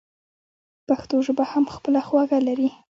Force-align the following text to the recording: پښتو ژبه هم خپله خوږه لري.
پښتو 0.87 1.15
ژبه 1.25 1.45
هم 1.51 1.65
خپله 1.75 1.99
خوږه 2.07 2.39
لري. 2.47 2.69